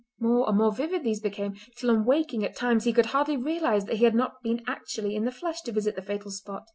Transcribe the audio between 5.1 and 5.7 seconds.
in the flesh